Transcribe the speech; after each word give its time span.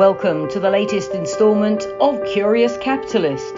Welcome 0.00 0.48
to 0.48 0.60
the 0.60 0.70
latest 0.70 1.10
instalment 1.10 1.84
of 2.00 2.24
Curious 2.24 2.78
Capitalist. 2.78 3.56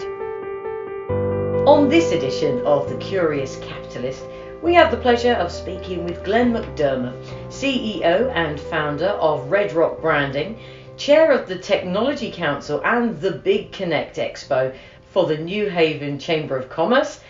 On 1.65 1.87
this 1.87 2.11
edition 2.11 2.59
of 2.65 2.89
The 2.89 2.97
Curious 2.97 3.55
Capitalist, 3.59 4.25
we 4.61 4.73
have 4.73 4.91
the 4.91 4.97
pleasure 4.97 5.35
of 5.35 5.53
speaking 5.53 6.03
with 6.03 6.25
Glen 6.25 6.51
McDermott, 6.51 7.15
CEO 7.47 8.29
and 8.35 8.59
founder 8.59 9.07
of 9.07 9.49
Red 9.49 9.71
Rock 9.71 10.01
Branding, 10.01 10.59
chair 10.97 11.31
of 11.31 11.47
the 11.47 11.57
Technology 11.57 12.29
Council 12.29 12.81
and 12.83 13.21
the 13.21 13.31
Big 13.31 13.71
Connect 13.71 14.17
Expo 14.17 14.75
for 15.13 15.25
the 15.27 15.37
New 15.37 15.69
Haven 15.69 16.19
Chamber 16.19 16.57
of 16.57 16.69
Commerce, 16.69 17.21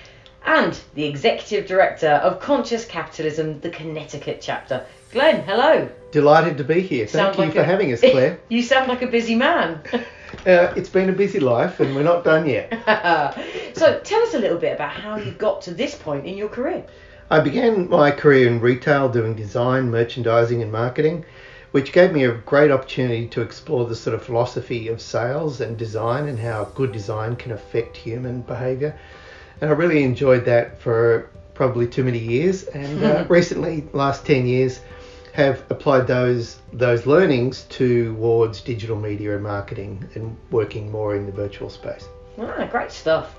and 0.45 0.79
the 0.93 1.05
executive 1.05 1.65
director 1.65 2.07
of 2.07 2.39
Conscious 2.39 2.85
Capitalism, 2.85 3.59
the 3.61 3.69
Connecticut 3.69 4.39
chapter. 4.41 4.85
Glen, 5.11 5.43
hello. 5.43 5.89
Delighted 6.11 6.57
to 6.57 6.63
be 6.63 6.81
here. 6.81 7.05
Thank 7.05 7.35
Sound 7.35 7.37
you 7.37 7.43
like 7.45 7.53
for 7.53 7.61
a- 7.61 7.65
having 7.65 7.93
us, 7.93 8.01
Claire. 8.01 8.39
you 8.49 8.61
sound 8.61 8.87
like 8.87 9.01
a 9.01 9.07
busy 9.07 9.35
man. 9.35 9.81
uh, 9.93 10.73
it's 10.75 10.89
been 10.89 11.09
a 11.09 11.13
busy 11.13 11.39
life 11.39 11.79
and 11.79 11.95
we're 11.95 12.03
not 12.03 12.23
done 12.23 12.47
yet. 12.47 12.71
so 13.75 13.99
tell 14.03 14.21
us 14.23 14.33
a 14.33 14.39
little 14.39 14.57
bit 14.57 14.73
about 14.73 14.91
how 14.91 15.17
you 15.17 15.31
got 15.31 15.61
to 15.63 15.73
this 15.73 15.95
point 15.95 16.25
in 16.25 16.35
your 16.35 16.49
career. 16.49 16.85
I 17.29 17.39
began 17.39 17.89
my 17.89 18.11
career 18.11 18.47
in 18.47 18.59
retail 18.59 19.09
doing 19.09 19.35
design, 19.35 19.89
merchandising, 19.89 20.61
and 20.61 20.71
marketing, 20.71 21.25
which 21.71 21.93
gave 21.93 22.11
me 22.11 22.25
a 22.25 22.31
great 22.31 22.69
opportunity 22.69 23.27
to 23.29 23.41
explore 23.41 23.87
the 23.87 23.95
sort 23.95 24.13
of 24.13 24.23
philosophy 24.23 24.87
of 24.89 25.01
sales 25.01 25.61
and 25.61 25.77
design 25.77 26.27
and 26.27 26.37
how 26.37 26.65
good 26.75 26.91
design 26.91 27.35
can 27.35 27.51
affect 27.51 27.95
human 27.97 28.41
behavior. 28.41 28.99
And 29.61 29.69
I 29.69 29.73
really 29.73 30.03
enjoyed 30.03 30.45
that 30.45 30.81
for 30.81 31.29
probably 31.53 31.87
too 31.87 32.03
many 32.03 32.19
years. 32.19 32.63
And 32.63 33.03
uh, 33.03 33.25
recently, 33.29 33.87
last 33.93 34.25
10 34.25 34.47
years, 34.47 34.79
have 35.33 35.63
applied 35.71 36.05
those 36.05 36.59
those 36.71 37.07
learnings 37.07 37.63
towards 37.63 38.61
digital 38.61 38.95
media 38.95 39.33
and 39.33 39.43
marketing 39.43 40.07
and 40.13 40.37
working 40.51 40.91
more 40.91 41.15
in 41.15 41.25
the 41.25 41.31
virtual 41.31 41.69
space. 41.69 42.07
Ah, 42.39 42.67
great 42.69 42.91
stuff. 42.91 43.35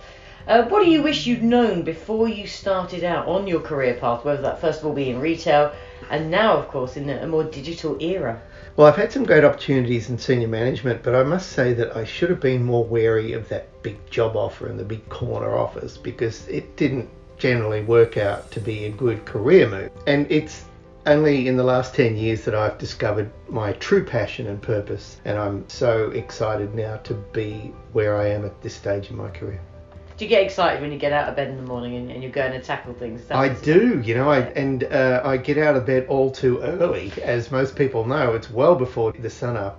Uh, 0.46 0.64
what 0.64 0.84
do 0.84 0.90
you 0.90 1.02
wish 1.02 1.24
you'd 1.24 1.42
known 1.42 1.82
before 1.82 2.28
you 2.28 2.46
started 2.46 3.02
out 3.02 3.26
on 3.26 3.46
your 3.46 3.60
career 3.60 3.94
path, 3.94 4.24
whether 4.24 4.42
that 4.42 4.60
first 4.60 4.80
of 4.80 4.86
all 4.86 4.92
be 4.92 5.08
in 5.08 5.20
retail 5.20 5.72
and 6.10 6.30
now, 6.30 6.56
of 6.56 6.68
course, 6.68 6.96
in 6.96 7.08
a 7.10 7.26
more 7.26 7.44
digital 7.44 7.96
era? 8.00 8.40
Well, 8.76 8.86
I've 8.86 8.96
had 8.96 9.12
some 9.12 9.24
great 9.24 9.44
opportunities 9.44 10.10
in 10.10 10.18
senior 10.18 10.48
management, 10.48 11.02
but 11.02 11.14
I 11.14 11.22
must 11.22 11.52
say 11.52 11.72
that 11.74 11.96
I 11.96 12.04
should 12.04 12.30
have 12.30 12.40
been 12.40 12.64
more 12.64 12.84
wary 12.84 13.32
of 13.32 13.48
that 13.48 13.82
big 13.82 13.98
job 14.10 14.36
offer 14.36 14.66
and 14.66 14.78
the 14.78 14.84
big 14.84 15.08
corner 15.08 15.56
office 15.56 15.96
because 15.96 16.48
it 16.48 16.76
didn't 16.76 17.08
generally 17.36 17.82
work 17.82 18.16
out 18.16 18.50
to 18.52 18.60
be 18.60 18.84
a 18.84 18.90
good 18.90 19.24
career 19.24 19.68
move. 19.68 19.90
And 20.06 20.26
it's 20.30 20.64
only 21.06 21.48
in 21.48 21.56
the 21.56 21.64
last 21.64 21.94
10 21.94 22.16
years 22.16 22.44
that 22.44 22.54
I've 22.54 22.78
discovered 22.78 23.30
my 23.48 23.72
true 23.74 24.04
passion 24.04 24.46
and 24.46 24.60
purpose, 24.60 25.20
and 25.24 25.38
I'm 25.38 25.68
so 25.68 26.10
excited 26.10 26.74
now 26.74 26.96
to 26.98 27.14
be 27.32 27.72
where 27.92 28.16
I 28.16 28.28
am 28.28 28.44
at 28.44 28.60
this 28.62 28.74
stage 28.74 29.10
in 29.10 29.16
my 29.16 29.28
career. 29.28 29.60
Do 30.16 30.24
you 30.24 30.28
get 30.28 30.44
excited 30.44 30.80
when 30.80 30.92
you 30.92 30.98
get 30.98 31.12
out 31.12 31.28
of 31.28 31.34
bed 31.34 31.48
in 31.48 31.56
the 31.56 31.64
morning 31.64 31.96
and, 31.96 32.08
and 32.08 32.22
you're 32.22 32.30
going 32.30 32.52
to 32.52 32.60
tackle 32.60 32.94
things? 32.94 33.28
I 33.32 33.48
do, 33.48 34.00
you 34.04 34.14
know, 34.14 34.30
I 34.30 34.40
and 34.40 34.84
uh, 34.84 35.22
I 35.24 35.36
get 35.36 35.58
out 35.58 35.74
of 35.74 35.86
bed 35.86 36.06
all 36.08 36.30
too 36.30 36.60
early, 36.60 37.12
as 37.20 37.50
most 37.50 37.74
people 37.74 38.06
know. 38.06 38.32
It's 38.34 38.48
well 38.48 38.76
before 38.76 39.10
the 39.10 39.28
sun 39.28 39.56
up, 39.56 39.78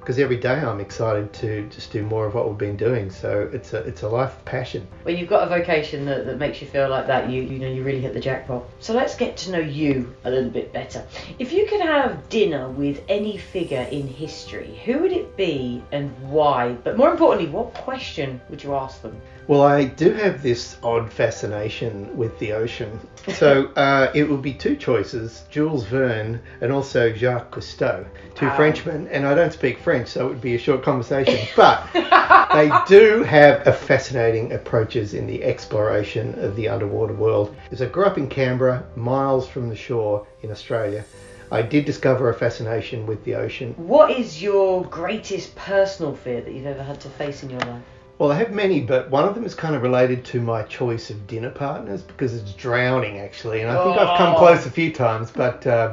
because 0.00 0.18
every 0.18 0.38
day 0.38 0.54
I'm 0.54 0.80
excited 0.80 1.30
to 1.34 1.68
just 1.68 1.92
do 1.92 2.02
more 2.02 2.24
of 2.26 2.32
what 2.32 2.48
we've 2.48 2.56
been 2.56 2.78
doing. 2.78 3.10
So 3.10 3.50
it's 3.52 3.74
a 3.74 3.80
it's 3.80 4.00
a 4.00 4.08
life 4.08 4.42
passion. 4.46 4.86
When 5.02 5.18
you've 5.18 5.28
got 5.28 5.46
a 5.46 5.58
vocation 5.58 6.06
that, 6.06 6.24
that 6.24 6.38
makes 6.38 6.62
you 6.62 6.68
feel 6.68 6.88
like 6.88 7.06
that, 7.08 7.28
you 7.28 7.42
you 7.42 7.58
know 7.58 7.68
you 7.68 7.82
really 7.82 8.00
hit 8.00 8.14
the 8.14 8.20
jackpot. 8.20 8.64
So 8.80 8.94
let's 8.94 9.14
get 9.14 9.36
to 9.38 9.50
know 9.50 9.58
you 9.58 10.14
a 10.24 10.30
little 10.30 10.48
bit 10.48 10.72
better. 10.72 11.06
If 11.38 11.52
you 11.52 11.66
could 11.66 11.82
have 11.82 12.26
dinner 12.30 12.70
with 12.70 13.02
any 13.10 13.36
figure 13.36 13.86
in 13.90 14.08
history, 14.08 14.80
who 14.86 15.00
would 15.00 15.12
it 15.12 15.36
be 15.36 15.82
and 15.92 16.10
why? 16.30 16.72
But 16.72 16.96
more 16.96 17.10
importantly, 17.10 17.50
what 17.50 17.74
question 17.74 18.40
would 18.48 18.64
you 18.64 18.74
ask 18.74 19.02
them? 19.02 19.20
Well, 19.48 19.62
I 19.62 19.84
do 19.84 20.12
have 20.12 20.42
this 20.42 20.76
odd 20.82 21.12
fascination 21.12 22.16
with 22.16 22.36
the 22.40 22.52
ocean. 22.52 22.98
So 23.34 23.66
uh, 23.76 24.10
it 24.12 24.28
would 24.28 24.42
be 24.42 24.52
two 24.52 24.74
choices: 24.74 25.44
Jules 25.50 25.84
Verne 25.84 26.40
and 26.60 26.72
also 26.72 27.12
Jacques 27.12 27.52
Cousteau, 27.52 28.04
two 28.34 28.46
Wow. 28.46 28.56
Frenchmen. 28.56 29.06
And 29.08 29.24
I 29.24 29.34
don't 29.34 29.52
speak 29.52 29.78
French, 29.78 30.08
so 30.08 30.26
it 30.26 30.30
would 30.30 30.40
be 30.40 30.56
a 30.56 30.58
short 30.58 30.82
conversation. 30.82 31.46
But 31.54 31.88
they 31.92 32.72
do 32.88 33.22
have 33.22 33.64
a 33.68 33.72
fascinating 33.72 34.52
approaches 34.52 35.14
in 35.14 35.28
the 35.28 35.44
exploration 35.44 36.36
of 36.40 36.56
the 36.56 36.68
underwater 36.68 37.14
world. 37.14 37.54
As 37.70 37.80
I 37.80 37.86
grew 37.86 38.04
up 38.04 38.18
in 38.18 38.28
Canberra, 38.28 38.84
miles 38.96 39.46
from 39.46 39.68
the 39.68 39.76
shore 39.76 40.26
in 40.42 40.50
Australia, 40.50 41.04
I 41.52 41.62
did 41.62 41.84
discover 41.84 42.30
a 42.30 42.34
fascination 42.34 43.06
with 43.06 43.22
the 43.24 43.36
ocean. 43.36 43.74
What 43.76 44.10
is 44.10 44.42
your 44.42 44.82
greatest 44.86 45.54
personal 45.54 46.16
fear 46.16 46.40
that 46.40 46.52
you've 46.52 46.66
ever 46.66 46.82
had 46.82 47.00
to 47.02 47.08
face 47.10 47.44
in 47.44 47.50
your 47.50 47.60
life? 47.60 47.82
Well, 48.18 48.32
I 48.32 48.36
have 48.36 48.50
many, 48.52 48.80
but 48.80 49.10
one 49.10 49.28
of 49.28 49.34
them 49.34 49.44
is 49.44 49.54
kind 49.54 49.74
of 49.74 49.82
related 49.82 50.24
to 50.26 50.40
my 50.40 50.62
choice 50.62 51.10
of 51.10 51.26
dinner 51.26 51.50
partners 51.50 52.00
because 52.02 52.34
it's 52.34 52.52
drowning 52.54 53.18
actually, 53.18 53.60
and 53.60 53.70
I 53.70 53.84
think 53.84 53.98
I've 53.98 54.16
come 54.16 54.34
Oh. 54.34 54.38
close 54.38 54.66
a 54.66 54.70
few 54.70 54.92
times, 54.92 55.30
but. 55.30 55.66
Uh, 55.66 55.92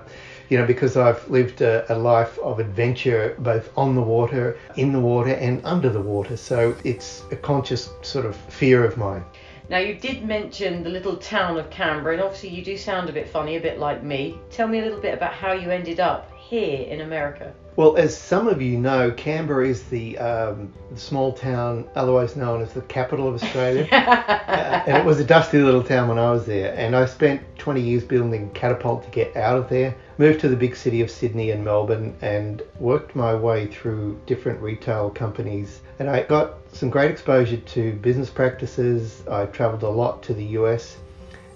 you 0.49 0.59
know, 0.59 0.67
because 0.67 0.97
I've 0.97 1.27
lived 1.31 1.61
a, 1.61 1.91
a 1.91 1.97
life 1.97 2.37
of 2.39 2.59
adventure 2.59 3.33
both 3.39 3.71
on 3.75 3.95
the 3.95 4.01
water, 4.01 4.55
in 4.75 4.91
the 4.91 4.99
water, 4.99 5.31
and 5.31 5.61
under 5.63 5.89
the 5.89 6.01
water. 6.01 6.37
So 6.37 6.75
it's 6.83 7.23
a 7.31 7.35
conscious 7.35 7.89
sort 8.03 8.25
of 8.25 8.35
fear 8.35 8.83
of 8.85 8.95
mine. 8.95 9.23
Now, 9.69 9.79
you 9.79 9.95
did 9.95 10.23
mention 10.25 10.83
the 10.83 10.89
little 10.91 11.15
town 11.15 11.57
of 11.57 11.69
Canberra, 11.71 12.15
and 12.15 12.21
obviously 12.21 12.49
you 12.49 12.63
do 12.63 12.77
sound 12.77 13.09
a 13.09 13.13
bit 13.13 13.29
funny, 13.29 13.55
a 13.55 13.61
bit 13.61 13.79
like 13.79 14.03
me. 14.03 14.37
Tell 14.51 14.67
me 14.67 14.79
a 14.79 14.83
little 14.83 14.99
bit 14.99 15.15
about 15.15 15.33
how 15.33 15.53
you 15.53 15.71
ended 15.71 15.99
up 15.99 16.29
here 16.37 16.85
in 16.87 17.01
America. 17.01 17.51
Well, 17.75 17.97
as 17.97 18.15
some 18.15 18.47
of 18.47 18.61
you 18.61 18.77
know, 18.77 19.09
Canberra 19.11 19.67
is 19.67 19.83
the, 19.85 20.15
um, 20.19 20.71
small 20.95 21.33
town, 21.33 21.85
otherwise 21.95 22.35
known 22.35 22.61
as 22.61 22.71
the 22.73 22.81
capital 22.81 23.27
of 23.27 23.41
Australia. 23.41 23.87
Uh, 24.53 24.83
and 24.85 24.97
it 24.97 25.05
was 25.05 25.19
a 25.19 25.23
dusty 25.23 25.57
little 25.57 25.81
town 25.81 26.07
when 26.07 26.19
I 26.19 26.29
was 26.29 26.45
there. 26.45 26.75
And 26.77 26.95
I 26.95 27.05
spent 27.05 27.41
20 27.57 27.81
years 27.81 28.03
building 28.03 28.51
catapult 28.51 29.03
to 29.03 29.09
get 29.09 29.35
out 29.35 29.57
of 29.57 29.67
there. 29.67 29.95
Moved 30.19 30.41
to 30.41 30.47
the 30.47 30.55
big 30.55 30.75
city 30.75 31.01
of 31.01 31.09
Sydney 31.09 31.49
and 31.51 31.65
Melbourne 31.65 32.15
and 32.21 32.61
worked 32.79 33.15
my 33.15 33.33
way 33.33 33.65
through 33.65 34.19
different 34.27 34.61
retail 34.61 35.09
companies. 35.09 35.81
And 35.97 36.07
I 36.07 36.23
got 36.23 36.55
some 36.71 36.91
great 36.91 37.09
exposure 37.09 37.57
to 37.57 37.93
business 37.93 38.29
practices. 38.29 39.23
I 39.27 39.45
traveled 39.47 39.83
a 39.83 39.89
lot 39.89 40.21
to 40.23 40.35
the 40.35 40.45
US 40.59 40.97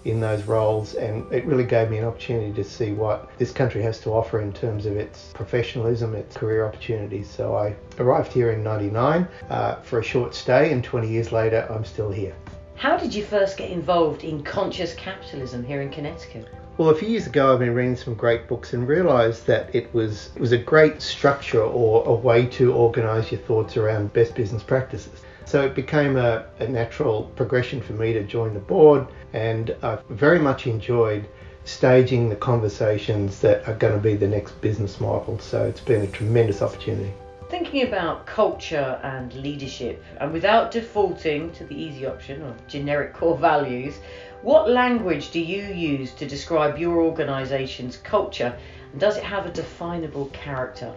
in 0.09 0.19
those 0.19 0.43
roles, 0.43 0.95
and 0.95 1.31
it 1.31 1.45
really 1.45 1.63
gave 1.63 1.89
me 1.89 1.97
an 1.97 2.05
opportunity 2.05 2.53
to 2.53 2.63
see 2.63 2.93
what 2.93 3.29
this 3.37 3.51
country 3.51 3.81
has 3.81 3.99
to 4.01 4.11
offer 4.11 4.41
in 4.41 4.53
terms 4.53 4.85
of 4.85 4.95
its 4.95 5.31
professionalism, 5.33 6.15
its 6.15 6.37
career 6.37 6.65
opportunities. 6.65 7.29
So 7.29 7.55
I 7.55 7.75
arrived 7.99 8.31
here 8.31 8.51
in 8.51 8.63
'99 8.63 9.27
uh, 9.49 9.75
for 9.81 9.99
a 9.99 10.03
short 10.03 10.33
stay, 10.33 10.71
and 10.71 10.83
20 10.83 11.07
years 11.09 11.31
later, 11.31 11.67
I'm 11.69 11.85
still 11.85 12.11
here. 12.11 12.33
How 12.75 12.95
did 12.95 13.13
you 13.13 13.23
first 13.23 13.57
get 13.57 13.71
involved 13.71 14.23
in 14.23 14.43
conscious 14.43 14.93
capitalism 14.93 15.63
here 15.63 15.81
in 15.81 15.89
Connecticut? 15.89 16.47
Well, 16.77 16.89
a 16.91 16.95
few 16.95 17.07
years 17.07 17.25
ago, 17.25 17.51
I've 17.51 17.59
been 17.59 17.73
reading 17.73 17.95
some 17.95 18.13
great 18.13 18.47
books 18.47 18.73
and 18.73 18.87
realised 18.87 19.47
that 19.47 19.73
it 19.73 19.91
was 19.95 20.29
it 20.35 20.39
was 20.39 20.51
a 20.51 20.59
great 20.59 21.01
structure 21.01 21.63
or 21.63 22.05
a 22.05 22.13
way 22.13 22.45
to 22.57 22.71
organise 22.71 23.31
your 23.31 23.41
thoughts 23.41 23.77
around 23.77 24.13
best 24.13 24.35
business 24.35 24.61
practices. 24.61 25.21
So 25.47 25.63
it 25.63 25.75
became 25.75 26.17
a, 26.17 26.45
a 26.59 26.67
natural 26.67 27.31
progression 27.37 27.79
for 27.79 27.93
me 27.93 28.11
to 28.11 28.21
join 28.21 28.53
the 28.53 28.59
board, 28.59 29.07
and 29.31 29.73
I've 29.81 30.03
very 30.09 30.39
much 30.39 30.67
enjoyed 30.67 31.25
staging 31.63 32.27
the 32.27 32.35
conversations 32.35 33.39
that 33.39 33.65
are 33.65 33.73
going 33.75 33.93
to 33.93 33.99
be 33.99 34.15
the 34.15 34.27
next 34.27 34.59
business 34.59 34.99
model. 34.99 35.39
So 35.39 35.63
it's 35.63 35.79
been 35.79 36.01
a 36.01 36.07
tremendous 36.07 36.61
opportunity. 36.61 37.13
Thinking 37.49 37.87
about 37.87 38.25
culture 38.25 38.99
and 39.03 39.33
leadership, 39.35 40.03
and 40.19 40.33
without 40.33 40.69
defaulting 40.69 41.53
to 41.53 41.63
the 41.63 41.75
easy 41.75 42.05
option 42.05 42.41
of 42.41 42.67
generic 42.67 43.13
core 43.13 43.37
values, 43.37 43.99
what 44.41 44.69
language 44.69 45.31
do 45.31 45.39
you 45.39 45.63
use 45.63 46.11
to 46.15 46.27
describe 46.27 46.77
your 46.77 47.01
organisation's 47.01 47.95
culture, 47.95 48.53
and 48.91 48.99
does 48.99 49.15
it 49.15 49.23
have 49.23 49.45
a 49.45 49.51
definable 49.51 50.25
character? 50.33 50.93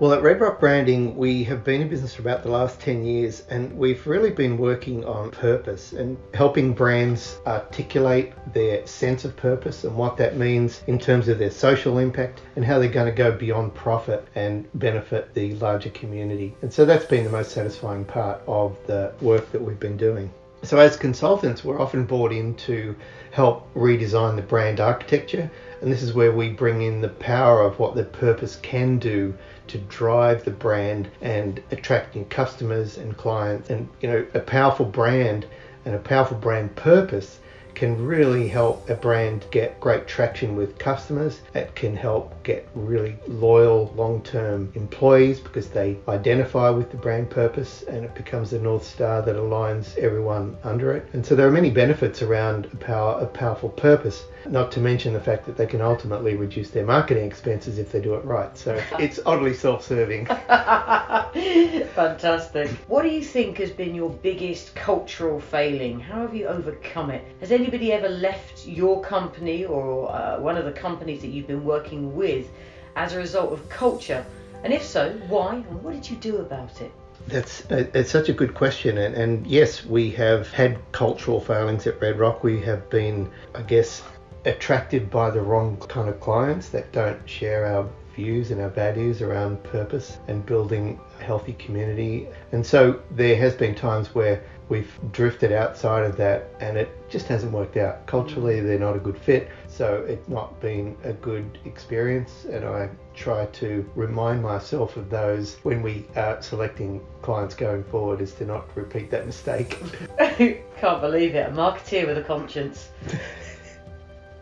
Well, 0.00 0.12
at 0.12 0.22
Red 0.22 0.40
Rock 0.40 0.60
Branding, 0.60 1.16
we 1.16 1.42
have 1.42 1.64
been 1.64 1.80
in 1.80 1.88
business 1.88 2.14
for 2.14 2.22
about 2.22 2.44
the 2.44 2.52
last 2.52 2.78
10 2.78 3.04
years 3.04 3.42
and 3.50 3.76
we've 3.76 4.06
really 4.06 4.30
been 4.30 4.56
working 4.56 5.04
on 5.04 5.32
purpose 5.32 5.92
and 5.92 6.16
helping 6.34 6.72
brands 6.72 7.40
articulate 7.48 8.32
their 8.54 8.86
sense 8.86 9.24
of 9.24 9.36
purpose 9.36 9.82
and 9.82 9.96
what 9.96 10.16
that 10.18 10.36
means 10.36 10.82
in 10.86 11.00
terms 11.00 11.26
of 11.26 11.40
their 11.40 11.50
social 11.50 11.98
impact 11.98 12.42
and 12.54 12.64
how 12.64 12.78
they're 12.78 12.88
going 12.88 13.12
to 13.12 13.12
go 13.12 13.32
beyond 13.32 13.74
profit 13.74 14.24
and 14.36 14.68
benefit 14.74 15.34
the 15.34 15.54
larger 15.54 15.90
community. 15.90 16.54
And 16.62 16.72
so 16.72 16.84
that's 16.84 17.06
been 17.06 17.24
the 17.24 17.30
most 17.30 17.50
satisfying 17.50 18.04
part 18.04 18.40
of 18.46 18.78
the 18.86 19.12
work 19.20 19.50
that 19.50 19.60
we've 19.60 19.80
been 19.80 19.96
doing. 19.96 20.32
So, 20.62 20.78
as 20.78 20.96
consultants, 20.96 21.64
we're 21.64 21.80
often 21.80 22.04
brought 22.04 22.32
in 22.32 22.54
to 22.56 22.96
help 23.30 23.72
redesign 23.74 24.34
the 24.34 24.42
brand 24.42 24.80
architecture, 24.80 25.48
and 25.80 25.92
this 25.92 26.02
is 26.02 26.12
where 26.12 26.32
we 26.32 26.48
bring 26.48 26.82
in 26.82 27.00
the 27.00 27.08
power 27.08 27.62
of 27.62 27.78
what 27.78 27.94
the 27.94 28.04
purpose 28.04 28.56
can 28.56 28.98
do 28.98 29.34
to 29.68 29.78
drive 29.78 30.44
the 30.44 30.50
brand 30.50 31.08
and 31.20 31.62
attract 31.70 32.16
new 32.16 32.24
customers 32.24 32.98
and 32.98 33.16
clients. 33.16 33.70
And 33.70 33.88
you 34.00 34.08
know, 34.08 34.26
a 34.34 34.40
powerful 34.40 34.86
brand 34.86 35.46
and 35.84 35.94
a 35.94 35.98
powerful 35.98 36.36
brand 36.36 36.74
purpose 36.76 37.38
can 37.78 38.04
really 38.04 38.48
help 38.48 38.90
a 38.90 38.94
brand 38.94 39.46
get 39.52 39.78
great 39.78 40.08
traction 40.08 40.56
with 40.56 40.76
customers. 40.78 41.42
It 41.54 41.76
can 41.76 41.94
help 41.94 42.42
get 42.42 42.68
really 42.74 43.16
loyal, 43.28 43.92
long 43.94 44.20
term 44.22 44.72
employees 44.74 45.38
because 45.38 45.68
they 45.68 45.96
identify 46.08 46.70
with 46.70 46.90
the 46.90 46.96
brand 46.96 47.30
purpose 47.30 47.82
and 47.82 48.04
it 48.04 48.16
becomes 48.16 48.50
the 48.50 48.58
North 48.58 48.82
Star 48.82 49.22
that 49.22 49.36
aligns 49.36 49.96
everyone 49.96 50.56
under 50.64 50.92
it. 50.96 51.06
And 51.12 51.24
so 51.24 51.36
there 51.36 51.46
are 51.46 51.52
many 51.52 51.70
benefits 51.70 52.20
around 52.20 52.66
a, 52.72 52.76
power, 52.76 53.20
a 53.20 53.26
powerful 53.26 53.68
purpose, 53.68 54.24
not 54.48 54.72
to 54.72 54.80
mention 54.80 55.12
the 55.12 55.20
fact 55.20 55.46
that 55.46 55.56
they 55.56 55.66
can 55.66 55.80
ultimately 55.80 56.34
reduce 56.36 56.70
their 56.70 56.84
marketing 56.84 57.24
expenses 57.24 57.78
if 57.78 57.92
they 57.92 58.00
do 58.00 58.14
it 58.14 58.24
right. 58.24 58.56
So 58.56 58.82
it's 58.98 59.18
oddly 59.26 59.54
self 59.54 59.84
serving. 59.84 60.26
Fantastic. 61.94 62.70
What 62.88 63.02
do 63.02 63.08
you 63.08 63.22
think 63.22 63.58
has 63.58 63.70
been 63.70 63.94
your 63.94 64.10
biggest 64.10 64.74
cultural 64.74 65.40
failing? 65.40 66.00
How 66.00 66.22
have 66.22 66.34
you 66.34 66.46
overcome 66.46 67.10
it? 67.10 67.24
Has 67.40 67.52
anybody 67.52 67.92
ever 67.92 68.08
left 68.08 68.66
your 68.66 69.02
company 69.02 69.64
or 69.64 70.10
uh, 70.10 70.38
one 70.40 70.56
of 70.56 70.64
the 70.64 70.72
companies 70.72 71.20
that 71.22 71.28
you've 71.28 71.46
been 71.46 71.64
working 71.64 72.14
with 72.16 72.48
as 72.96 73.12
a 73.12 73.18
result 73.18 73.52
of 73.52 73.68
culture? 73.68 74.24
And 74.64 74.72
if 74.72 74.82
so, 74.82 75.12
why? 75.28 75.56
And 75.56 75.82
what 75.82 75.94
did 75.94 76.10
you 76.10 76.16
do 76.16 76.38
about 76.38 76.80
it? 76.80 76.92
That's 77.26 77.62
it's 77.70 78.10
such 78.10 78.28
a 78.28 78.32
good 78.32 78.54
question, 78.54 78.96
and, 78.96 79.14
and 79.14 79.46
yes, 79.46 79.84
we 79.84 80.10
have 80.12 80.50
had 80.50 80.78
cultural 80.92 81.40
failings 81.40 81.86
at 81.86 82.00
Red 82.00 82.18
Rock. 82.18 82.42
We 82.42 82.60
have 82.62 82.88
been, 82.88 83.30
I 83.54 83.62
guess, 83.62 84.02
attracted 84.48 85.10
by 85.10 85.30
the 85.30 85.40
wrong 85.40 85.76
kind 85.88 86.08
of 86.08 86.18
clients 86.20 86.70
that 86.70 86.90
don't 86.92 87.20
share 87.28 87.66
our 87.66 87.88
views 88.14 88.50
and 88.50 88.60
our 88.60 88.70
values 88.70 89.22
around 89.22 89.62
purpose 89.62 90.18
and 90.26 90.44
building 90.44 90.98
a 91.20 91.22
healthy 91.22 91.52
community. 91.52 92.26
And 92.50 92.66
so 92.66 93.00
there 93.12 93.36
has 93.36 93.54
been 93.54 93.74
times 93.74 94.14
where 94.14 94.42
we've 94.68 94.92
drifted 95.12 95.52
outside 95.52 96.04
of 96.04 96.16
that 96.16 96.50
and 96.60 96.76
it 96.76 96.88
just 97.08 97.26
hasn't 97.26 97.52
worked 97.52 97.76
out. 97.76 98.06
Culturally, 98.06 98.60
they're 98.60 98.78
not 98.78 98.96
a 98.96 98.98
good 98.98 99.16
fit, 99.16 99.48
so 99.68 100.04
it's 100.08 100.28
not 100.28 100.60
been 100.60 100.96
a 101.04 101.12
good 101.12 101.58
experience. 101.64 102.44
And 102.50 102.64
I 102.64 102.90
try 103.14 103.46
to 103.46 103.88
remind 103.94 104.42
myself 104.42 104.96
of 104.96 105.10
those 105.10 105.56
when 105.62 105.80
we 105.82 106.04
are 106.16 106.42
selecting 106.42 107.00
clients 107.22 107.54
going 107.54 107.84
forward, 107.84 108.20
is 108.20 108.32
to 108.34 108.44
not 108.44 108.68
repeat 108.74 109.10
that 109.10 109.26
mistake. 109.26 109.78
Can't 110.18 111.00
believe 111.00 111.34
it. 111.34 111.48
A 111.48 111.52
marketeer 111.52 112.06
with 112.06 112.18
a 112.18 112.22
conscience. 112.22 112.88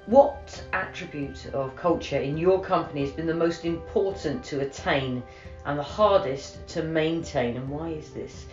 What 0.06 0.62
attribute 0.72 1.46
of 1.52 1.74
culture 1.74 2.18
in 2.18 2.38
your 2.38 2.62
company 2.62 3.00
has 3.00 3.10
been 3.10 3.26
the 3.26 3.34
most 3.34 3.64
important 3.64 4.44
to 4.44 4.60
attain 4.60 5.20
and 5.64 5.76
the 5.76 5.82
hardest 5.82 6.64
to 6.68 6.84
maintain, 6.84 7.56
and 7.56 7.68
why 7.68 7.88
is 7.88 8.10
this? 8.10 8.46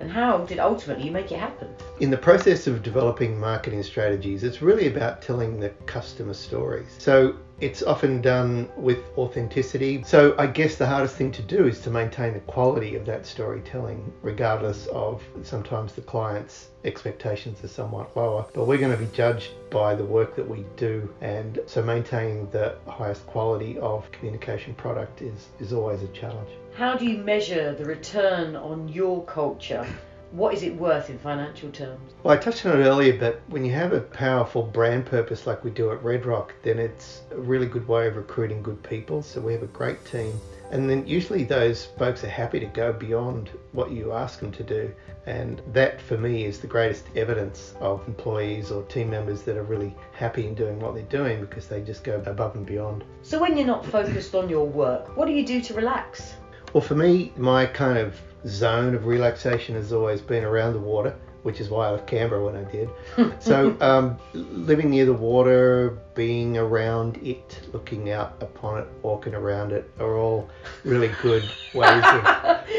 And 0.00 0.10
how 0.10 0.44
did 0.44 0.58
ultimately 0.58 1.06
you 1.06 1.10
make 1.10 1.32
it 1.32 1.38
happen? 1.38 1.68
In 2.00 2.10
the 2.10 2.18
process 2.18 2.66
of 2.66 2.82
developing 2.82 3.40
marketing 3.40 3.82
strategies, 3.84 4.44
it's 4.44 4.60
really 4.60 4.86
about 4.86 5.22
telling 5.22 5.58
the 5.58 5.70
customer 5.86 6.34
stories. 6.34 6.94
So 6.98 7.36
it's 7.60 7.82
often 7.82 8.20
done 8.20 8.68
with 8.76 8.98
authenticity. 9.16 10.02
So 10.04 10.34
I 10.38 10.46
guess 10.46 10.76
the 10.76 10.86
hardest 10.86 11.16
thing 11.16 11.32
to 11.32 11.42
do 11.42 11.66
is 11.66 11.80
to 11.80 11.90
maintain 11.90 12.34
the 12.34 12.40
quality 12.40 12.94
of 12.94 13.04
that 13.06 13.26
storytelling, 13.26 14.12
regardless 14.22 14.86
of 14.88 15.22
sometimes 15.42 15.92
the 15.92 16.02
client's 16.02 16.68
expectations 16.84 17.62
are 17.64 17.68
somewhat 17.68 18.16
lower. 18.16 18.46
But 18.54 18.66
we're 18.66 18.78
going 18.78 18.96
to 18.96 19.04
be 19.04 19.10
judged 19.12 19.50
by 19.70 19.94
the 19.94 20.04
work 20.04 20.36
that 20.36 20.48
we 20.48 20.64
do, 20.76 21.12
and 21.20 21.58
so 21.66 21.82
maintaining 21.82 22.48
the 22.50 22.76
highest 22.86 23.26
quality 23.26 23.78
of 23.78 24.10
communication 24.12 24.74
product 24.74 25.20
is, 25.20 25.48
is 25.58 25.72
always 25.72 26.02
a 26.02 26.08
challenge. 26.08 26.50
How 26.74 26.96
do 26.96 27.06
you 27.06 27.18
measure 27.18 27.74
the 27.74 27.84
return 27.84 28.54
on 28.54 28.88
your 28.88 29.24
culture 29.24 29.86
what 30.30 30.54
is 30.54 30.62
it 30.62 30.74
worth 30.74 31.10
in 31.10 31.18
financial 31.18 31.70
terms? 31.70 32.14
Well, 32.22 32.36
I 32.36 32.40
touched 32.40 32.66
on 32.66 32.80
it 32.80 32.84
earlier, 32.84 33.18
but 33.18 33.40
when 33.48 33.64
you 33.64 33.72
have 33.72 33.92
a 33.92 34.00
powerful 34.00 34.62
brand 34.62 35.06
purpose 35.06 35.46
like 35.46 35.64
we 35.64 35.70
do 35.70 35.90
at 35.90 36.02
Red 36.02 36.26
Rock, 36.26 36.54
then 36.62 36.78
it's 36.78 37.22
a 37.30 37.38
really 37.38 37.66
good 37.66 37.88
way 37.88 38.06
of 38.06 38.16
recruiting 38.16 38.62
good 38.62 38.82
people. 38.82 39.22
So 39.22 39.40
we 39.40 39.52
have 39.52 39.62
a 39.62 39.68
great 39.68 40.04
team. 40.04 40.38
And 40.70 40.88
then 40.88 41.06
usually 41.06 41.44
those 41.44 41.86
folks 41.98 42.22
are 42.24 42.28
happy 42.28 42.60
to 42.60 42.66
go 42.66 42.92
beyond 42.92 43.50
what 43.72 43.90
you 43.90 44.12
ask 44.12 44.38
them 44.40 44.52
to 44.52 44.62
do. 44.62 44.92
And 45.24 45.62
that 45.72 46.00
for 46.00 46.18
me 46.18 46.44
is 46.44 46.58
the 46.58 46.66
greatest 46.66 47.04
evidence 47.16 47.74
of 47.80 48.06
employees 48.06 48.70
or 48.70 48.82
team 48.84 49.10
members 49.10 49.42
that 49.42 49.56
are 49.56 49.62
really 49.62 49.94
happy 50.12 50.46
in 50.46 50.54
doing 50.54 50.78
what 50.78 50.94
they're 50.94 51.02
doing 51.04 51.40
because 51.40 51.68
they 51.68 51.80
just 51.80 52.04
go 52.04 52.22
above 52.26 52.54
and 52.54 52.66
beyond. 52.66 53.04
So 53.22 53.38
when 53.38 53.56
you're 53.56 53.66
not 53.66 53.84
focused 53.86 54.34
on 54.34 54.50
your 54.50 54.66
work, 54.66 55.16
what 55.16 55.26
do 55.26 55.32
you 55.32 55.44
do 55.44 55.62
to 55.62 55.74
relax? 55.74 56.34
Well, 56.74 56.82
for 56.82 56.94
me, 56.94 57.32
my 57.36 57.64
kind 57.64 57.96
of 57.96 58.20
zone 58.46 58.94
of 58.94 59.06
relaxation 59.06 59.74
has 59.74 59.92
always 59.92 60.20
been 60.20 60.44
around 60.44 60.72
the 60.72 60.80
water, 60.80 61.14
which 61.42 61.60
is 61.60 61.68
why 61.70 61.88
I 61.88 61.90
left 61.92 62.06
Canberra 62.06 62.44
when 62.44 62.56
I 62.56 62.70
did. 62.70 62.90
so, 63.40 63.76
um, 63.80 64.18
living 64.34 64.90
near 64.90 65.06
the 65.06 65.12
water, 65.14 65.98
being 66.14 66.56
around 66.56 67.18
it, 67.18 67.60
looking 67.72 68.10
out 68.10 68.36
upon 68.40 68.80
it, 68.80 68.88
walking 69.02 69.34
around 69.34 69.72
it 69.72 69.90
are 69.98 70.16
all 70.16 70.48
really 70.84 71.10
good 71.22 71.42
ways 71.74 72.04
of, 72.04 72.24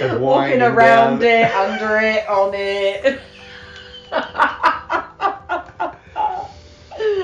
of 0.01 0.21
walking 0.21 0.61
around 0.61 1.23
it, 1.23 1.51
under 1.53 1.97
it, 1.99 2.27
on 2.27 2.53
it. 2.53 3.19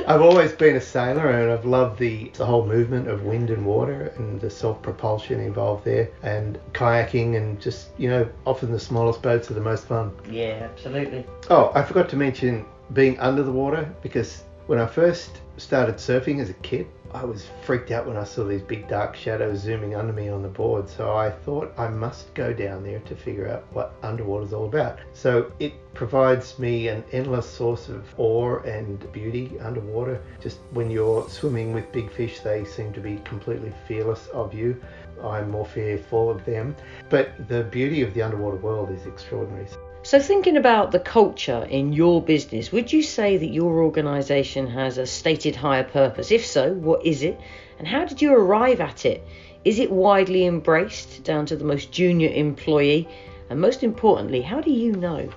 I've 0.07 0.21
always 0.21 0.51
been 0.51 0.75
a 0.75 0.81
sailor 0.81 1.29
and 1.31 1.51
I've 1.51 1.65
loved 1.65 1.97
the, 1.97 2.29
the 2.35 2.45
whole 2.45 2.65
movement 2.65 3.07
of 3.07 3.23
wind 3.23 3.49
and 3.49 3.65
water 3.65 4.13
and 4.17 4.39
the 4.39 4.49
self 4.51 4.81
propulsion 4.81 5.39
involved 5.39 5.83
there 5.83 6.09
and 6.21 6.59
kayaking 6.73 7.37
and 7.37 7.59
just, 7.59 7.89
you 7.97 8.09
know, 8.09 8.29
often 8.45 8.71
the 8.71 8.79
smallest 8.79 9.23
boats 9.23 9.49
are 9.49 9.55
the 9.55 9.61
most 9.61 9.85
fun. 9.85 10.11
Yeah, 10.29 10.69
absolutely. 10.71 11.25
Oh, 11.49 11.71
I 11.73 11.81
forgot 11.81 12.07
to 12.09 12.17
mention 12.17 12.65
being 12.93 13.19
under 13.19 13.41
the 13.41 13.51
water 13.51 13.91
because 14.03 14.43
when 14.67 14.77
I 14.77 14.85
first 14.85 15.41
started 15.57 15.95
surfing 15.95 16.39
as 16.39 16.51
a 16.51 16.55
kid, 16.55 16.85
I 17.15 17.23
was 17.23 17.47
freaked 17.63 17.91
out 17.91 18.05
when 18.05 18.17
I 18.17 18.25
saw 18.25 18.43
these 18.43 18.61
big 18.61 18.89
dark 18.89 19.15
shadows 19.15 19.59
zooming 19.59 19.95
under 19.95 20.11
me 20.11 20.27
on 20.27 20.41
the 20.41 20.49
board. 20.49 20.89
So 20.89 21.15
I 21.15 21.29
thought 21.29 21.73
I 21.77 21.87
must 21.87 22.33
go 22.33 22.51
down 22.51 22.83
there 22.83 22.99
to 22.99 23.15
figure 23.15 23.47
out 23.47 23.63
what 23.71 23.93
underwater 24.03 24.43
is 24.43 24.51
all 24.51 24.65
about. 24.65 24.99
So 25.13 25.49
it 25.59 25.73
provides 25.93 26.59
me 26.59 26.89
an 26.89 27.05
endless 27.13 27.49
source 27.49 27.87
of 27.87 28.03
awe 28.17 28.59
and 28.63 29.09
beauty 29.13 29.57
underwater. 29.61 30.21
Just 30.41 30.59
when 30.71 30.91
you're 30.91 31.29
swimming 31.29 31.73
with 31.73 31.89
big 31.93 32.11
fish, 32.11 32.41
they 32.41 32.65
seem 32.65 32.91
to 32.91 32.99
be 32.99 33.21
completely 33.23 33.71
fearless 33.87 34.27
of 34.33 34.53
you. 34.53 34.81
I'm 35.23 35.49
more 35.49 35.65
fearful 35.65 36.29
of 36.29 36.43
them. 36.43 36.75
But 37.09 37.47
the 37.47 37.63
beauty 37.63 38.01
of 38.01 38.13
the 38.13 38.23
underwater 38.23 38.57
world 38.57 38.91
is 38.91 39.05
extraordinary. 39.05 39.67
So, 40.05 40.19
thinking 40.19 40.55
about 40.55 40.91
the 40.91 40.99
culture 40.99 41.65
in 41.67 41.91
your 41.91 42.21
business, 42.21 42.71
would 42.71 42.93
you 42.93 43.01
say 43.01 43.37
that 43.37 43.47
your 43.47 43.81
organisation 43.81 44.67
has 44.67 44.99
a 44.99 45.07
stated 45.07 45.55
higher 45.55 45.83
purpose? 45.83 46.29
If 46.29 46.45
so, 46.45 46.73
what 46.73 47.03
is 47.03 47.23
it? 47.23 47.39
And 47.79 47.87
how 47.87 48.05
did 48.05 48.21
you 48.21 48.31
arrive 48.35 48.81
at 48.81 49.03
it? 49.03 49.25
Is 49.63 49.79
it 49.79 49.89
widely 49.89 50.45
embraced 50.45 51.23
down 51.23 51.47
to 51.47 51.55
the 51.55 51.63
most 51.63 51.91
junior 51.91 52.29
employee? 52.29 53.09
And 53.49 53.59
most 53.59 53.81
importantly, 53.81 54.43
how 54.43 54.61
do 54.61 54.69
you 54.69 54.91
know? 54.91 55.27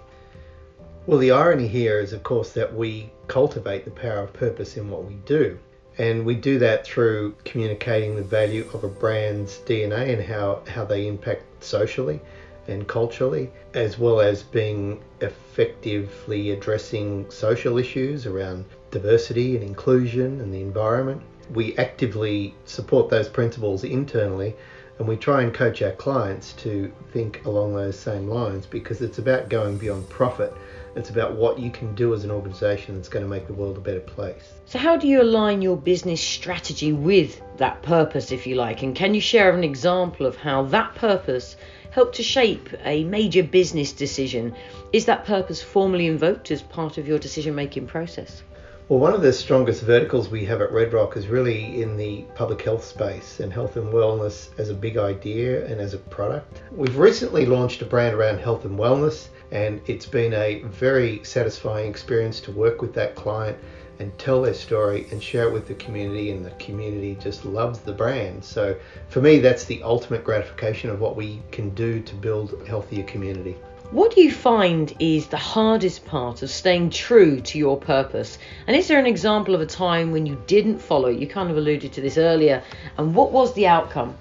Well, 1.07 1.19
the 1.19 1.31
irony 1.31 1.67
here 1.67 1.99
is, 1.99 2.13
of 2.13 2.23
course, 2.23 2.53
that 2.53 2.75
we 2.75 3.11
cultivate 3.27 3.87
the 3.87 3.91
power 3.91 4.19
of 4.19 4.35
purpose 4.35 4.77
in 4.77 4.91
what 4.91 5.07
we 5.07 5.15
do. 5.25 5.59
And 5.97 6.27
we 6.27 6.35
do 6.35 6.59
that 6.59 6.85
through 6.85 7.37
communicating 7.47 8.17
the 8.17 8.23
value 8.23 8.69
of 8.75 8.85
a 8.85 8.89
brand's 8.89 9.61
DNA 9.61 10.13
and 10.13 10.23
how, 10.23 10.61
how 10.69 10.85
they 10.85 11.07
impact 11.07 11.65
socially 11.65 12.21
and 12.69 12.87
culturally, 12.87 13.51
as 13.75 13.99
well 13.99 14.21
as 14.21 14.43
being 14.43 15.03
effectively 15.21 16.53
addressing 16.53 17.31
social 17.31 17.79
issues 17.79 18.27
around 18.27 18.65
diversity 18.91 19.57
and 19.57 19.65
inclusion 19.65 20.41
and 20.41 20.53
the 20.53 20.61
environment. 20.61 21.23
We 21.53 21.77
actively 21.79 22.55
support 22.67 23.09
those 23.09 23.29
principles 23.29 23.85
internally 23.85 24.55
and 24.99 25.07
we 25.07 25.17
try 25.17 25.43
and 25.43 25.55
coach 25.55 25.81
our 25.81 25.93
clients 25.93 26.53
to 26.55 26.93
think 27.13 27.45
along 27.45 27.75
those 27.75 27.99
same 27.99 28.29
lines 28.29 28.67
because 28.67 29.01
it's 29.01 29.19
about 29.19 29.49
going 29.49 29.79
beyond 29.79 30.09
profit. 30.09 30.53
It's 30.97 31.11
about 31.11 31.37
what 31.37 31.59
you 31.59 31.71
can 31.71 31.95
do 31.95 32.15
as 32.15 32.25
an 32.25 32.33
organization 32.33 32.97
that's 32.97 33.09
going 33.09 33.25
to 33.25 33.29
make 33.29 33.47
the 33.47 33.53
world 33.53 33.77
a 33.77 33.81
better 33.81 34.01
place. 34.01 34.55
So, 34.67 34.79
how 34.79 34.97
do 34.97 35.07
you 35.07 35.23
align 35.23 35.63
your 35.63 35.77
business 35.77 36.21
strategy 36.21 36.93
with 36.93 37.41
that 37.59 37.83
purpose, 37.83 38.33
if 38.33 38.47
you 38.47 38.57
like? 38.57 38.83
And 38.83 38.97
can 38.97 39.15
you 39.15 39.21
share 39.21 39.55
an 39.55 39.63
example 39.63 40.27
of 40.27 40.35
how 40.37 40.65
that 40.65 40.97
purpose 40.97 41.57
help 41.91 42.13
to 42.15 42.23
shape 42.23 42.69
a 42.85 43.05
major 43.05 43.43
business 43.43 43.93
decision? 43.93 44.55
Is 44.93 45.05
that 45.07 45.25
purpose 45.25 45.63
formally 45.63 46.07
invoked 46.07 46.51
as 46.51 46.63
part 46.63 46.99
of 46.99 47.09
your 47.09 47.19
decision 47.19 47.55
making 47.55 47.87
process? 47.87 48.43
Well, 48.89 49.01
one 49.01 49.13
of 49.13 49.21
the 49.21 49.35
strongest 49.35 49.83
verticals 49.83 50.31
we 50.31 50.47
have 50.47 50.63
at 50.63 50.73
Red 50.73 50.95
Rock 50.95 51.19
is 51.19 51.27
really 51.27 51.83
in 51.83 51.99
the 51.99 52.25
public 52.35 52.63
health 52.63 52.83
space 52.83 53.39
and 53.39 53.53
health 53.53 53.77
and 53.77 53.93
wellness 53.93 54.49
as 54.59 54.71
a 54.71 54.75
big 54.75 54.97
idea 54.97 55.67
and 55.67 55.79
as 55.79 55.93
a 55.93 55.99
product. 55.99 56.63
We've 56.73 56.97
recently 56.97 57.45
launched 57.45 57.83
a 57.83 57.85
brand 57.85 58.15
around 58.15 58.39
health 58.39 58.65
and 58.65 58.79
wellness, 58.79 59.29
and 59.51 59.83
it's 59.87 60.07
been 60.07 60.33
a 60.33 60.63
very 60.63 61.23
satisfying 61.23 61.91
experience 61.91 62.41
to 62.41 62.51
work 62.51 62.81
with 62.81 62.95
that 62.95 63.15
client 63.15 63.59
and 63.99 64.17
tell 64.19 64.43
their 64.43 64.55
story 64.55 65.07
and 65.11 65.23
share 65.23 65.49
it 65.49 65.53
with 65.53 65.67
the 65.67 65.75
community 65.75 66.31
and 66.31 66.45
the 66.45 66.51
community 66.53 67.17
just 67.21 67.45
loves 67.45 67.81
the 67.81 67.93
brand. 67.93 68.45
So 68.45 68.77
for 69.09 69.21
me 69.21 69.39
that's 69.39 69.65
the 69.65 69.83
ultimate 69.83 70.25
gratification 70.25 70.91
of 70.91 71.01
what 71.01 71.17
we 71.17 71.43
can 71.51 71.71
do 71.71 72.01
to 72.01 72.15
build 72.15 72.55
a 72.55 72.67
healthier 72.67 73.05
community. 73.05 73.57
What 73.91 74.15
do 74.15 74.21
you 74.21 74.31
find 74.31 74.95
is 74.99 75.29
the 75.29 75.39
hardest 75.39 76.05
part 76.05 76.43
of 76.43 76.51
staying 76.51 76.91
true 76.91 77.41
to 77.41 77.59
your 77.59 77.79
purpose? 77.79 78.39
And 78.67 78.77
is 78.77 78.87
there 78.87 78.99
an 78.99 79.07
example 79.07 79.55
of 79.55 79.63
a 79.63 79.67
time 79.67 80.13
when 80.13 80.27
you 80.27 80.41
didn't 80.47 80.79
follow? 80.79 81.09
You 81.09 81.27
kind 81.27 81.51
of 81.51 81.57
alluded 81.57 81.95
to 81.95 82.03
this 82.03 82.19
earlier. 82.19 82.63
And 82.99 83.15
what 83.15 83.33
was 83.33 83.55
the 83.55 83.67
outcome? 83.67 84.15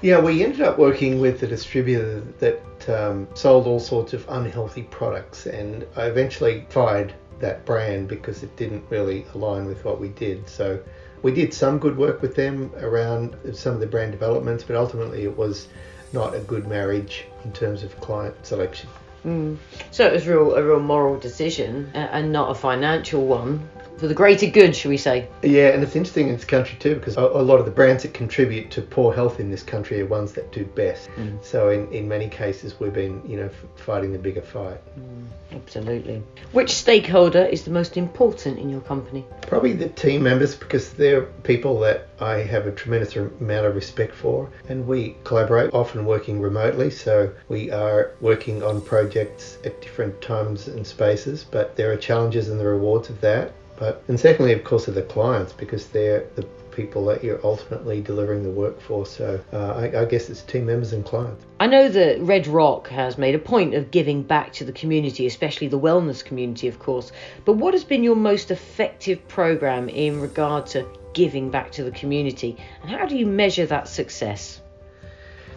Yeah, 0.00 0.18
we 0.18 0.42
ended 0.42 0.62
up 0.62 0.78
working 0.78 1.20
with 1.20 1.42
a 1.42 1.46
distributor 1.46 2.22
that 2.40 2.88
um, 2.88 3.28
sold 3.34 3.66
all 3.66 3.78
sorts 3.78 4.14
of 4.14 4.24
unhealthy 4.28 4.82
products, 4.84 5.46
and 5.46 5.86
I 5.94 6.06
eventually 6.06 6.66
fired 6.70 7.14
that 7.42 7.66
brand 7.66 8.08
because 8.08 8.42
it 8.42 8.56
didn't 8.56 8.84
really 8.88 9.26
align 9.34 9.66
with 9.66 9.84
what 9.84 10.00
we 10.00 10.08
did. 10.08 10.48
So 10.48 10.82
we 11.22 11.32
did 11.32 11.52
some 11.52 11.78
good 11.78 11.96
work 11.96 12.22
with 12.22 12.34
them 12.34 12.72
around 12.78 13.36
some 13.52 13.74
of 13.74 13.80
the 13.80 13.86
brand 13.86 14.12
developments, 14.12 14.64
but 14.64 14.76
ultimately 14.76 15.24
it 15.24 15.36
was 15.36 15.68
not 16.12 16.34
a 16.34 16.40
good 16.40 16.66
marriage 16.66 17.26
in 17.44 17.52
terms 17.52 17.82
of 17.82 17.98
client 18.00 18.34
selection. 18.46 18.88
Mm. 19.24 19.56
So 19.90 20.06
it 20.06 20.12
was 20.12 20.26
real 20.26 20.54
a 20.54 20.62
real 20.64 20.80
moral 20.80 21.18
decision 21.18 21.90
and 21.94 22.32
not 22.32 22.50
a 22.50 22.54
financial 22.54 23.24
one 23.24 23.68
for 24.02 24.08
the 24.08 24.14
greater 24.14 24.48
good, 24.48 24.74
shall 24.74 24.88
we 24.88 24.96
say? 24.96 25.28
Yeah, 25.44 25.68
and 25.68 25.80
it's 25.80 25.94
interesting 25.94 26.26
in 26.26 26.34
this 26.34 26.44
country 26.44 26.76
too 26.80 26.96
because 26.96 27.16
a, 27.16 27.20
a 27.20 27.40
lot 27.40 27.60
of 27.60 27.66
the 27.66 27.70
brands 27.70 28.02
that 28.02 28.12
contribute 28.12 28.68
to 28.72 28.82
poor 28.82 29.14
health 29.14 29.38
in 29.38 29.48
this 29.48 29.62
country 29.62 30.00
are 30.00 30.06
ones 30.06 30.32
that 30.32 30.50
do 30.50 30.64
best. 30.64 31.08
Mm. 31.10 31.40
So 31.44 31.68
in, 31.68 31.88
in 31.92 32.08
many 32.08 32.28
cases, 32.28 32.80
we've 32.80 32.92
been 32.92 33.22
you 33.24 33.36
know 33.36 33.48
fighting 33.76 34.12
the 34.12 34.18
bigger 34.18 34.42
fight. 34.42 34.80
Mm, 34.98 35.26
absolutely. 35.52 36.20
Which 36.50 36.70
stakeholder 36.70 37.44
is 37.44 37.62
the 37.62 37.70
most 37.70 37.96
important 37.96 38.58
in 38.58 38.70
your 38.70 38.80
company? 38.80 39.24
Probably 39.42 39.72
the 39.72 39.90
team 39.90 40.24
members 40.24 40.56
because 40.56 40.92
they're 40.94 41.22
people 41.44 41.78
that 41.78 42.08
I 42.18 42.38
have 42.38 42.66
a 42.66 42.72
tremendous 42.72 43.14
amount 43.14 43.66
of 43.66 43.76
respect 43.76 44.16
for, 44.16 44.50
and 44.68 44.84
we 44.84 45.14
collaborate, 45.22 45.72
often 45.72 46.04
working 46.04 46.40
remotely. 46.40 46.90
So 46.90 47.30
we 47.48 47.70
are 47.70 48.10
working 48.20 48.64
on 48.64 48.80
projects 48.80 49.58
at 49.64 49.80
different 49.80 50.20
times 50.20 50.66
and 50.66 50.84
spaces, 50.84 51.44
but 51.48 51.76
there 51.76 51.92
are 51.92 51.96
challenges 51.96 52.48
and 52.48 52.58
the 52.58 52.66
rewards 52.66 53.08
of 53.08 53.20
that. 53.20 53.52
But 53.82 54.04
and 54.06 54.20
secondly, 54.20 54.52
of 54.52 54.62
course, 54.62 54.86
are 54.86 54.92
the 54.92 55.02
clients 55.02 55.52
because 55.52 55.88
they're 55.88 56.24
the 56.36 56.44
people 56.70 57.04
that 57.06 57.24
you're 57.24 57.44
ultimately 57.44 58.00
delivering 58.00 58.44
the 58.44 58.50
work 58.50 58.80
for. 58.80 59.04
So 59.04 59.40
uh, 59.52 59.72
I, 59.72 60.02
I, 60.02 60.04
guess 60.04 60.30
it's 60.30 60.42
team 60.42 60.66
members 60.66 60.92
and 60.92 61.04
clients. 61.04 61.44
I 61.58 61.66
know 61.66 61.88
that 61.88 62.20
Red 62.20 62.46
Rock 62.46 62.86
has 62.90 63.18
made 63.18 63.34
a 63.34 63.40
point 63.40 63.74
of 63.74 63.90
giving 63.90 64.22
back 64.22 64.52
to 64.52 64.64
the 64.64 64.70
community, 64.70 65.26
especially 65.26 65.66
the 65.66 65.80
wellness 65.80 66.24
community, 66.24 66.68
of 66.68 66.78
course. 66.78 67.10
But 67.44 67.54
what 67.54 67.74
has 67.74 67.82
been 67.82 68.04
your 68.04 68.14
most 68.14 68.52
effective 68.52 69.26
program 69.26 69.88
in 69.88 70.20
regard 70.20 70.66
to 70.66 70.86
giving 71.12 71.50
back 71.50 71.72
to 71.72 71.82
the 71.82 71.90
community, 71.90 72.56
and 72.82 72.90
how 72.92 73.06
do 73.06 73.16
you 73.16 73.26
measure 73.26 73.66
that 73.66 73.88
success? 73.88 74.60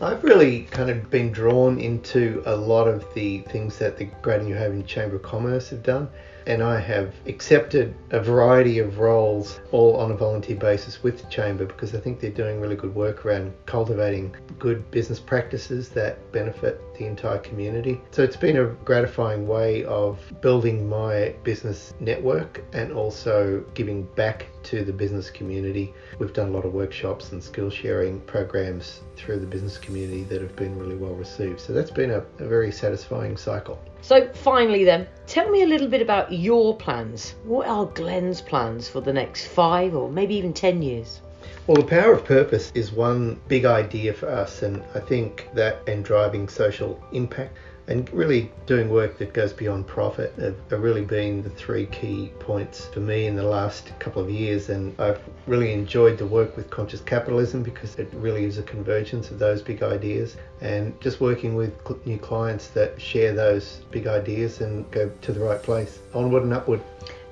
I've 0.01 0.23
really 0.23 0.63
kind 0.71 0.89
of 0.89 1.11
been 1.11 1.31
drawn 1.31 1.79
into 1.79 2.41
a 2.47 2.55
lot 2.55 2.87
of 2.87 3.05
the 3.13 3.41
things 3.51 3.77
that 3.77 3.97
the 3.97 4.05
Greater 4.23 4.45
New 4.45 4.55
Haven 4.55 4.83
Chamber 4.87 5.17
of 5.17 5.21
Commerce 5.21 5.69
have 5.69 5.83
done 5.83 6.09
and 6.47 6.61
I 6.61 6.79
have 6.79 7.13
accepted 7.25 7.95
a 8.11 8.19
variety 8.19 8.79
of 8.79 8.99
roles 8.99 9.59
all 9.71 9.97
on 9.97 10.11
a 10.11 10.15
volunteer 10.15 10.55
basis 10.55 11.01
with 11.03 11.21
the 11.21 11.27
Chamber 11.29 11.65
because 11.65 11.95
I 11.95 11.99
think 11.99 12.19
they're 12.19 12.29
doing 12.29 12.61
really 12.61 12.75
good 12.75 12.93
work 12.93 13.25
around 13.25 13.53
cultivating 13.65 14.35
good 14.59 14.89
business 14.91 15.19
practices 15.19 15.89
that 15.89 16.31
benefit 16.31 16.81
the 16.97 17.05
entire 17.05 17.39
community. 17.39 17.99
So 18.11 18.23
it's 18.23 18.37
been 18.37 18.57
a 18.57 18.65
gratifying 18.85 19.47
way 19.47 19.83
of 19.85 20.19
building 20.41 20.87
my 20.87 21.35
business 21.43 21.93
network 21.99 22.63
and 22.73 22.91
also 22.91 23.65
giving 23.73 24.03
back 24.15 24.47
to 24.63 24.83
the 24.83 24.93
business 24.93 25.29
community. 25.29 25.93
We've 26.19 26.33
done 26.33 26.49
a 26.49 26.51
lot 26.51 26.65
of 26.65 26.73
workshops 26.73 27.31
and 27.31 27.43
skill 27.43 27.69
sharing 27.69 28.19
programs 28.21 29.01
through 29.15 29.39
the 29.39 29.47
business 29.47 29.77
community 29.77 30.23
that 30.23 30.41
have 30.41 30.55
been 30.55 30.77
really 30.77 30.95
well 30.95 31.13
received. 31.13 31.59
So 31.59 31.73
that's 31.73 31.91
been 31.91 32.11
a, 32.11 32.23
a 32.39 32.47
very 32.47 32.71
satisfying 32.71 33.37
cycle. 33.37 33.79
So, 34.05 34.29
finally, 34.35 34.83
then, 34.83 35.07
tell 35.25 35.49
me 35.49 35.63
a 35.63 35.65
little 35.65 35.87
bit 35.87 35.99
about 35.99 36.31
your 36.31 36.77
plans. 36.77 37.33
What 37.43 37.67
are 37.67 37.87
Glen's 37.87 38.39
plans 38.39 38.87
for 38.87 39.01
the 39.01 39.11
next 39.11 39.47
five 39.47 39.95
or 39.95 40.11
maybe 40.11 40.35
even 40.35 40.53
ten 40.53 40.83
years? 40.83 41.21
Well, 41.65 41.77
the 41.77 41.87
power 41.87 42.13
of 42.13 42.23
purpose 42.23 42.71
is 42.75 42.91
one 42.91 43.41
big 43.47 43.65
idea 43.65 44.13
for 44.13 44.29
us, 44.29 44.61
and 44.61 44.83
I 44.93 44.99
think 44.99 45.49
that 45.55 45.79
and 45.87 46.05
driving 46.05 46.47
social 46.47 47.03
impact 47.13 47.57
and 47.87 48.11
really 48.11 48.51
doing 48.65 48.89
work 48.89 49.17
that 49.19 49.33
goes 49.33 49.53
beyond 49.53 49.85
profit 49.85 50.33
have, 50.39 50.55
have, 50.69 50.81
really 50.81 51.03
been 51.03 51.43
the 51.43 51.49
three 51.51 51.85
key 51.87 52.31
points 52.39 52.87
for 52.87 52.99
me 52.99 53.27
in 53.27 53.35
the 53.35 53.43
last 53.43 53.97
couple 53.99 54.21
of 54.21 54.29
years. 54.29 54.69
And 54.69 54.99
I've 54.99 55.21
really 55.45 55.71
enjoyed 55.71 56.17
the 56.17 56.25
work 56.25 56.57
with 56.57 56.69
conscious 56.69 57.01
capitalism 57.01 57.61
because 57.61 57.95
it 57.99 58.09
really 58.13 58.45
is 58.45 58.57
a 58.57 58.63
convergence 58.63 59.29
of 59.29 59.37
those 59.37 59.61
big 59.61 59.83
ideas 59.83 60.35
and 60.61 60.99
just 60.99 61.21
working 61.21 61.55
with 61.55 61.73
new 62.05 62.17
clients 62.17 62.69
that 62.69 62.99
share 62.99 63.33
those 63.33 63.81
big 63.91 64.07
ideas 64.07 64.61
and 64.61 64.89
go 64.89 65.11
to 65.21 65.31
the 65.31 65.39
right 65.39 65.61
place, 65.61 65.99
onward 66.13 66.43
and 66.43 66.53
upward. 66.53 66.81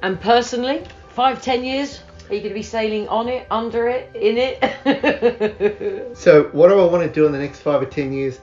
And 0.04 0.20
personally, 0.22 0.84
five, 1.10 1.42
ten 1.42 1.64
years, 1.64 2.02
are 2.30 2.36
you 2.36 2.42
going 2.42 2.54
to 2.54 2.60
be 2.60 2.64
sailing 2.64 3.08
on 3.08 3.28
it, 3.28 3.48
under 3.50 3.88
it, 3.88 4.10
in 4.16 4.38
it? 4.38 6.18
so, 6.18 6.44
what 6.52 6.70
do 6.70 6.80
I 6.80 6.86
want 6.86 7.04
to 7.04 7.14
do 7.14 7.26
in 7.26 7.32
the 7.32 7.40
next 7.40 7.60
five 7.60 7.82
or 7.82 7.86
ten 7.86 8.14
years? 8.14 8.40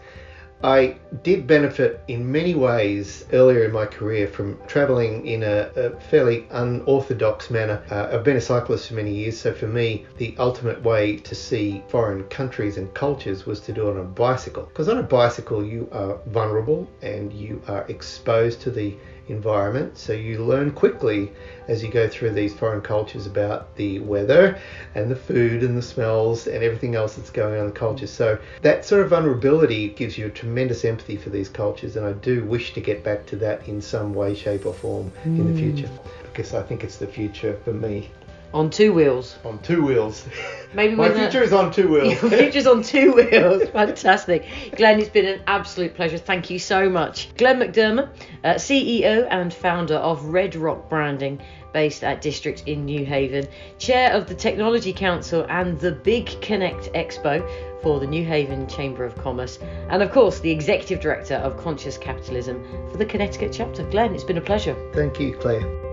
I 0.62 0.96
did 1.22 1.46
benefit 1.46 2.02
in 2.06 2.30
many 2.30 2.54
ways 2.54 3.24
earlier 3.32 3.64
in 3.64 3.72
my 3.72 3.86
career 3.86 4.28
from 4.28 4.58
traveling 4.66 5.26
in 5.26 5.42
a, 5.42 5.70
a 5.74 5.90
fairly 5.98 6.46
unorthodox 6.50 7.50
manner. 7.50 7.82
Uh, 7.90 8.10
I've 8.12 8.24
been 8.24 8.36
a 8.36 8.42
cyclist 8.42 8.88
for 8.88 8.94
many 8.94 9.14
years, 9.14 9.38
so 9.38 9.54
for 9.54 9.66
me, 9.66 10.04
the 10.18 10.34
ultimate 10.38 10.82
way 10.82 11.16
to 11.16 11.34
see 11.34 11.82
foreign 11.88 12.24
countries 12.24 12.76
and 12.76 12.92
cultures 12.92 13.46
was 13.46 13.60
to 13.60 13.72
do 13.72 13.88
it 13.88 13.92
on 13.92 13.96
a 13.98 14.04
bicycle. 14.04 14.64
Because 14.64 14.88
on 14.90 14.98
a 14.98 15.02
bicycle, 15.02 15.64
you 15.64 15.88
are 15.92 16.18
vulnerable 16.26 16.86
and 17.00 17.32
you 17.32 17.62
are 17.66 17.86
exposed 17.88 18.60
to 18.60 18.70
the 18.70 18.94
environment. 19.30 19.96
So 19.98 20.12
you 20.12 20.44
learn 20.44 20.70
quickly 20.72 21.32
as 21.68 21.82
you 21.82 21.90
go 21.90 22.08
through 22.08 22.30
these 22.30 22.52
foreign 22.54 22.80
cultures 22.80 23.26
about 23.26 23.74
the 23.76 24.00
weather 24.00 24.58
and 24.94 25.10
the 25.10 25.16
food 25.16 25.62
and 25.62 25.76
the 25.76 25.82
smells 25.82 26.46
and 26.46 26.62
everything 26.64 26.94
else 26.94 27.14
that's 27.14 27.30
going 27.30 27.54
on 27.54 27.60
in 27.60 27.66
the 27.66 27.78
culture. 27.78 28.06
So 28.06 28.38
that 28.62 28.84
sort 28.84 29.02
of 29.02 29.10
vulnerability 29.10 29.88
gives 29.88 30.18
you 30.18 30.26
a 30.26 30.30
tremendous 30.30 30.84
empathy 30.84 31.16
for 31.16 31.30
these 31.30 31.48
cultures, 31.48 31.96
and 31.96 32.06
I 32.06 32.12
do 32.12 32.44
wish 32.44 32.74
to 32.74 32.80
get 32.80 33.04
back 33.04 33.26
to 33.26 33.36
that 33.36 33.68
in 33.68 33.80
some 33.80 34.14
way, 34.14 34.34
shape, 34.34 34.66
or 34.66 34.74
form 34.74 35.12
mm. 35.24 35.38
in 35.38 35.54
the 35.54 35.58
future 35.58 35.90
because 36.32 36.54
I 36.54 36.62
think 36.62 36.84
it's 36.84 36.96
the 36.96 37.06
future 37.06 37.58
for 37.64 37.72
me. 37.72 38.10
On 38.52 38.68
two 38.68 38.92
wheels. 38.92 39.36
On 39.44 39.58
two 39.60 39.84
wheels. 39.84 40.26
Maybe 40.74 40.94
my 40.94 41.08
future 41.10 41.42
is 41.42 41.52
on 41.52 41.72
two 41.72 41.88
wheels. 41.88 42.08
Your 42.22 42.30
future's 42.30 42.66
on 42.66 42.82
two 42.82 43.12
wheels. 43.14 43.68
Fantastic, 43.70 44.46
Glen. 44.76 45.00
It's 45.00 45.08
been 45.08 45.26
an 45.26 45.42
absolute 45.46 45.94
pleasure. 45.94 46.18
Thank 46.18 46.50
you 46.50 46.58
so 46.58 46.88
much, 46.88 47.34
Glen 47.36 47.60
McDermott, 47.60 48.08
uh, 48.42 48.54
CEO 48.54 49.26
and 49.30 49.54
founder 49.54 49.94
of 49.94 50.24
Red 50.26 50.56
Rock 50.56 50.88
Branding, 50.88 51.40
based 51.72 52.02
at 52.02 52.20
District 52.20 52.64
in 52.66 52.84
New 52.84 53.04
Haven, 53.04 53.46
chair 53.78 54.12
of 54.12 54.28
the 54.28 54.34
Technology 54.34 54.92
Council 54.92 55.46
and 55.48 55.78
the 55.78 55.92
Big 55.92 56.40
Connect 56.40 56.92
Expo 56.92 57.48
for 57.82 58.00
the 58.00 58.06
New 58.06 58.24
Haven 58.24 58.66
Chamber 58.68 59.04
of 59.04 59.16
Commerce, 59.16 59.58
and 59.88 60.02
of 60.02 60.10
course 60.10 60.40
the 60.40 60.50
executive 60.50 61.00
director 61.00 61.36
of 61.36 61.56
Conscious 61.56 61.96
Capitalism 61.96 62.64
for 62.90 62.96
the 62.96 63.06
Connecticut 63.06 63.52
chapter. 63.52 63.84
Glen, 63.90 64.14
it's 64.14 64.24
been 64.24 64.38
a 64.38 64.42
pleasure. 64.42 64.76
Thank 64.92 65.20
you, 65.20 65.36
Claire. 65.36 65.89